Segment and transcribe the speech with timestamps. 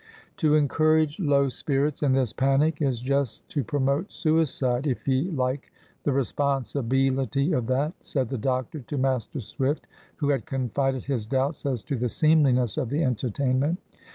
[0.37, 5.71] "To encourage low spirits in this panic is just to promote suicide, if ye like
[6.05, 9.85] the responsibeelity of that," said the doctor to Master Swift,
[10.15, 13.77] who had confided his doubts as to the seemliness of the entertainment.